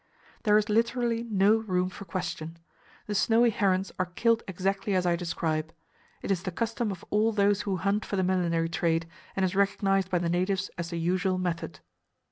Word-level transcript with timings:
"There 0.45 0.57
is 0.57 0.67
literally 0.67 1.27
no 1.29 1.57
room 1.57 1.87
for 1.89 2.05
question. 2.05 2.57
The 3.05 3.13
snowy 3.13 3.51
herons 3.51 3.91
are 3.99 4.07
killed 4.07 4.41
exactly 4.47 4.95
as 4.95 5.05
I 5.05 5.15
describe. 5.15 5.71
It 6.23 6.31
is 6.31 6.41
the 6.41 6.49
custom 6.49 6.91
of 6.91 7.05
all 7.11 7.31
those 7.31 7.61
who 7.61 7.75
hunt 7.77 8.03
for 8.03 8.15
the 8.15 8.23
millinery 8.23 8.67
trade, 8.69 9.07
and 9.35 9.45
is 9.45 9.55
recognized 9.55 10.09
by 10.09 10.17
the 10.17 10.27
natives 10.27 10.71
as 10.75 10.89
the 10.89 10.97
usual 10.97 11.37
method." 11.37 11.81